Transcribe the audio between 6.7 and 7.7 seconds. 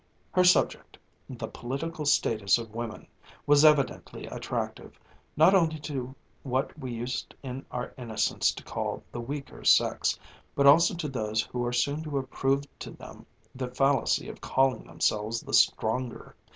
we used in